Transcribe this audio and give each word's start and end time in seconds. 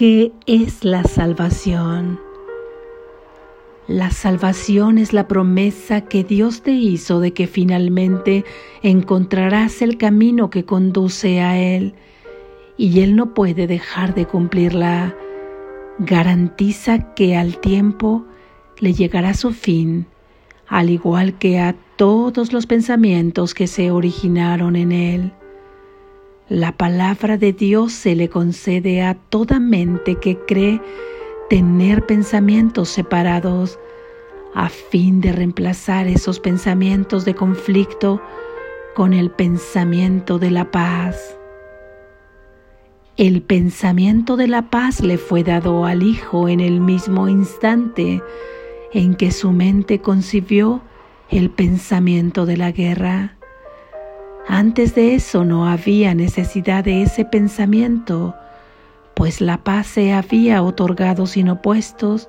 ¿Qué 0.00 0.32
es 0.46 0.82
la 0.82 1.04
salvación? 1.04 2.18
La 3.86 4.10
salvación 4.10 4.96
es 4.96 5.12
la 5.12 5.28
promesa 5.28 6.06
que 6.06 6.24
Dios 6.24 6.62
te 6.62 6.70
hizo 6.70 7.20
de 7.20 7.34
que 7.34 7.46
finalmente 7.46 8.46
encontrarás 8.82 9.82
el 9.82 9.98
camino 9.98 10.48
que 10.48 10.64
conduce 10.64 11.42
a 11.42 11.58
Él 11.58 11.92
y 12.78 13.00
Él 13.00 13.14
no 13.14 13.34
puede 13.34 13.66
dejar 13.66 14.14
de 14.14 14.24
cumplirla. 14.24 15.14
Garantiza 15.98 17.12
que 17.12 17.36
al 17.36 17.58
tiempo 17.58 18.24
le 18.78 18.94
llegará 18.94 19.34
su 19.34 19.52
fin, 19.52 20.06
al 20.66 20.88
igual 20.88 21.36
que 21.36 21.60
a 21.60 21.76
todos 21.96 22.54
los 22.54 22.64
pensamientos 22.64 23.52
que 23.52 23.66
se 23.66 23.90
originaron 23.90 24.76
en 24.76 24.92
Él. 24.92 25.32
La 26.50 26.72
palabra 26.72 27.36
de 27.36 27.52
Dios 27.52 27.92
se 27.92 28.16
le 28.16 28.28
concede 28.28 29.02
a 29.02 29.14
toda 29.14 29.60
mente 29.60 30.16
que 30.16 30.36
cree 30.36 30.82
tener 31.48 32.04
pensamientos 32.06 32.88
separados 32.88 33.78
a 34.56 34.68
fin 34.68 35.20
de 35.20 35.30
reemplazar 35.30 36.08
esos 36.08 36.40
pensamientos 36.40 37.24
de 37.24 37.36
conflicto 37.36 38.20
con 38.96 39.12
el 39.12 39.30
pensamiento 39.30 40.40
de 40.40 40.50
la 40.50 40.72
paz. 40.72 41.38
El 43.16 43.42
pensamiento 43.42 44.36
de 44.36 44.48
la 44.48 44.70
paz 44.70 45.02
le 45.02 45.18
fue 45.18 45.44
dado 45.44 45.84
al 45.84 46.02
Hijo 46.02 46.48
en 46.48 46.58
el 46.58 46.80
mismo 46.80 47.28
instante 47.28 48.20
en 48.92 49.14
que 49.14 49.30
su 49.30 49.52
mente 49.52 50.00
concibió 50.00 50.82
el 51.28 51.48
pensamiento 51.48 52.44
de 52.44 52.56
la 52.56 52.72
guerra. 52.72 53.36
Antes 54.52 54.96
de 54.96 55.14
eso 55.14 55.44
no 55.44 55.68
había 55.68 56.12
necesidad 56.12 56.82
de 56.82 57.02
ese 57.02 57.24
pensamiento, 57.24 58.34
pues 59.14 59.40
la 59.40 59.62
paz 59.62 59.86
se 59.86 60.12
había 60.12 60.64
otorgado 60.64 61.26
sin 61.26 61.50
opuestos 61.50 62.28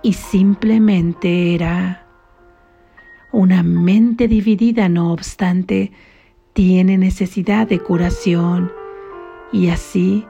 y 0.00 0.12
simplemente 0.12 1.56
era. 1.56 2.06
Una 3.32 3.64
mente 3.64 4.28
dividida, 4.28 4.88
no 4.88 5.12
obstante, 5.12 5.90
tiene 6.52 6.98
necesidad 6.98 7.66
de 7.66 7.80
curación 7.80 8.70
y 9.52 9.66
así 9.70 10.24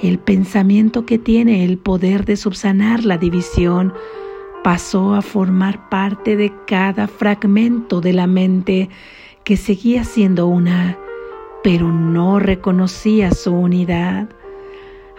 el 0.00 0.20
pensamiento 0.20 1.04
que 1.04 1.18
tiene 1.18 1.64
el 1.64 1.78
poder 1.78 2.24
de 2.24 2.36
subsanar 2.36 3.04
la 3.04 3.18
división 3.18 3.92
pasó 4.62 5.16
a 5.16 5.22
formar 5.22 5.88
parte 5.88 6.36
de 6.36 6.52
cada 6.68 7.08
fragmento 7.08 8.00
de 8.00 8.12
la 8.12 8.28
mente 8.28 8.88
que 9.46 9.56
seguía 9.56 10.02
siendo 10.02 10.48
una, 10.48 10.98
pero 11.62 11.92
no 11.92 12.40
reconocía 12.40 13.30
su 13.30 13.52
unidad 13.52 14.28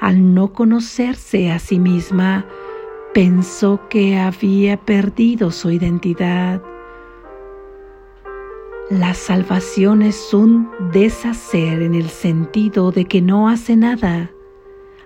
al 0.01 0.33
no 0.33 0.51
conocerse 0.51 1.49
a 1.49 1.59
sí 1.59 1.79
misma, 1.79 2.45
pensó 3.13 3.79
que 3.89 4.17
había 4.17 4.75
perdido 4.75 5.49
su 5.49 5.71
identidad. 5.71 6.61
La 8.89 9.13
salvación 9.13 10.01
es 10.01 10.33
un 10.33 10.71
deshacer 10.91 11.81
en 11.81 11.95
el 11.95 12.09
sentido 12.09 12.91
de 12.91 13.05
que 13.05 13.21
no 13.21 13.47
hace 13.47 13.77
nada. 13.77 14.29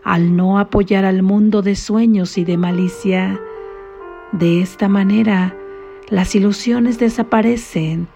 Al 0.04 0.36
no 0.36 0.58
apoyar 0.58 1.06
al 1.06 1.22
mundo 1.22 1.62
de 1.62 1.76
sueños 1.76 2.40
y 2.40 2.44
de 2.44 2.58
malicia, 2.58 3.40
de 4.32 4.64
esta 4.64 4.90
manera 4.90 5.56
las 6.10 6.34
ilusiones 6.34 6.98
desaparecen. 6.98 8.08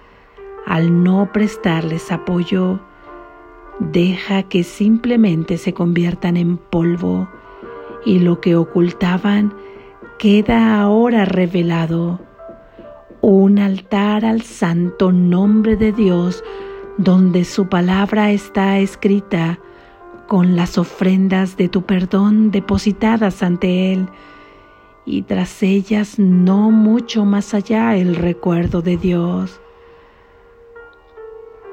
Al 0.66 1.04
no 1.04 1.32
prestarles 1.32 2.12
apoyo, 2.12 2.80
deja 3.80 4.44
que 4.44 4.64
simplemente 4.64 5.58
se 5.58 5.74
conviertan 5.74 6.38
en 6.38 6.58
polvo 6.58 7.30
y 8.06 8.20
lo 8.20 8.42
que 8.42 8.56
ocultaban 8.56 9.54
queda 10.18 10.80
ahora 10.80 11.26
revelado. 11.26 12.20
Un 13.22 13.60
altar 13.60 14.26
al 14.26 14.42
santo 14.42 15.12
nombre 15.12 15.76
de 15.76 15.92
Dios 15.92 16.44
donde 16.98 17.44
su 17.44 17.68
palabra 17.68 18.32
está 18.32 18.80
escrita 18.80 19.60
con 20.28 20.56
las 20.56 20.78
ofrendas 20.78 21.58
de 21.58 21.70
tu 21.70 21.84
perdón 21.84 22.52
depositadas 22.52 23.44
ante 23.44 23.94
Él 23.94 24.10
y 25.06 25.24
tras 25.24 25.62
ellas 25.62 26.18
no 26.18 26.72
mucho 26.72 27.26
más 27.26 27.54
allá 27.54 27.96
el 27.96 28.16
recuerdo 28.16 28.82
de 28.82 28.98
Dios. 28.98 29.62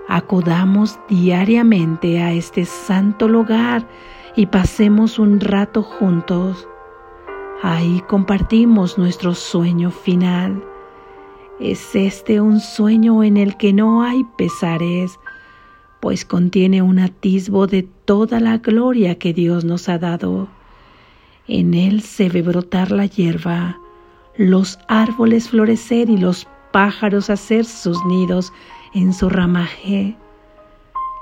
Acudamos 0.08 0.98
diariamente 1.08 2.20
a 2.20 2.32
este 2.32 2.64
santo 2.64 3.28
lugar 3.28 3.86
y 4.36 4.46
pasemos 4.46 5.18
un 5.18 5.40
rato 5.40 5.82
juntos. 5.82 6.68
Ahí 7.62 8.02
compartimos 8.08 8.98
nuestro 8.98 9.34
sueño 9.34 9.90
final. 9.90 10.62
Es 11.60 11.94
este 11.94 12.40
un 12.40 12.58
sueño 12.58 13.22
en 13.22 13.36
el 13.36 13.56
que 13.56 13.72
no 13.72 14.02
hay 14.02 14.24
pesares, 14.36 15.20
pues 16.00 16.24
contiene 16.24 16.82
un 16.82 16.98
atisbo 16.98 17.68
de 17.68 17.84
toda 18.04 18.40
la 18.40 18.58
gloria 18.58 19.16
que 19.18 19.32
Dios 19.32 19.64
nos 19.64 19.88
ha 19.88 19.98
dado. 19.98 20.48
En 21.46 21.74
él 21.74 22.02
se 22.02 22.28
ve 22.28 22.42
brotar 22.42 22.90
la 22.90 23.06
hierba, 23.06 23.78
los 24.36 24.80
árboles 24.88 25.50
florecer 25.50 26.10
y 26.10 26.16
los 26.16 26.48
pájaros 26.72 27.30
hacer 27.30 27.64
sus 27.64 28.04
nidos 28.06 28.52
en 28.94 29.12
su 29.12 29.28
ramaje. 29.28 30.16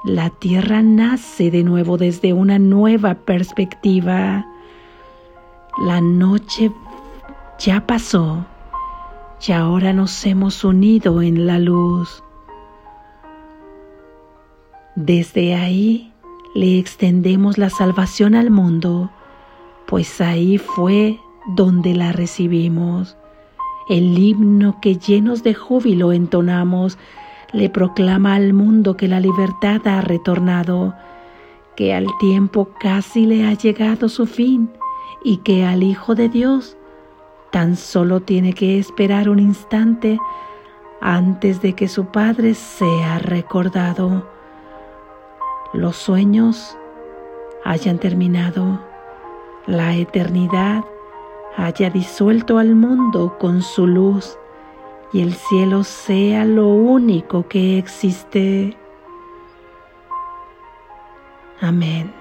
La 0.05 0.31
tierra 0.31 0.83
nace 0.83 1.51
de 1.51 1.63
nuevo 1.63 1.99
desde 1.99 2.33
una 2.33 2.59
nueva 2.59 3.15
perspectiva. 3.15 4.47
La 5.85 6.01
noche 6.01 6.73
ya 7.59 7.87
pasó 7.87 8.47
y 9.47 9.53
ahora 9.53 9.93
nos 9.93 10.25
hemos 10.27 10.65
unido 10.65 11.23
en 11.23 11.47
la 11.47 11.59
luz. 11.59 12.23
Desde 14.97 15.55
ahí 15.55 16.13
le 16.55 16.79
extendemos 16.79 17.59
la 17.59 17.71
salvación 17.71 18.35
al 18.35 18.51
mundo, 18.51 19.11
pues 19.87 20.21
ahí 20.21 20.59
fue 20.59 21.21
donde 21.55 21.95
la 21.95 22.13
recibimos. 22.13 23.17
El 23.89 24.19
himno 24.19 24.81
que 24.81 24.97
llenos 24.97 25.43
de 25.43 25.55
júbilo 25.55 26.13
entonamos 26.13 26.99
le 27.53 27.69
proclama 27.69 28.35
al 28.35 28.53
mundo 28.53 28.97
que 28.97 29.09
la 29.09 29.21
libertad 29.21 29.87
ha 29.87 30.01
retornado, 30.01 30.95
que 31.77 31.95
al 31.95 32.07
tiempo 32.19 32.71
casi 32.79 33.27
le 33.27 33.47
ha 33.47 33.55
llegado 33.55 34.09
su 34.09 34.27
fin 34.27 34.71
y 35.25 35.39
que 35.39 35.65
al 35.65 35.83
Hijo 35.83 36.15
de 36.15 36.29
Dios 36.29 36.77
tan 37.51 37.77
solo 37.77 38.21
tiene 38.21 38.53
que 38.53 38.79
esperar 38.79 39.29
un 39.29 39.39
instante 39.39 40.19
antes 41.01 41.61
de 41.61 41.75
que 41.75 41.89
su 41.89 42.07
Padre 42.07 42.55
sea 42.55 43.19
recordado. 43.19 44.29
Los 45.73 45.97
sueños 45.97 46.77
hayan 47.65 47.99
terminado, 47.99 48.81
la 49.67 49.95
eternidad 49.95 50.85
haya 51.57 51.91
disuelto 51.91 52.59
al 52.59 52.75
mundo 52.75 53.37
con 53.39 53.63
su 53.63 53.87
luz 53.87 54.39
y 55.13 55.23
el 55.23 55.35
cielo 55.35 55.85
sea 55.85 56.45
lo 56.45 56.69
único 56.69 57.49
que 57.49 57.79
existe. 57.79 58.77
Amén. 61.61 62.13